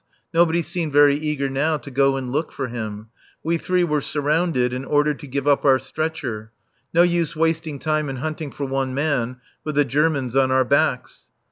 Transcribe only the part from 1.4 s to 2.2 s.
now to go